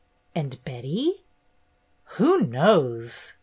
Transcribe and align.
"And 0.33 0.57
Betty?" 0.65 1.25
"Who 2.15 2.39
knows!" 2.41 3.35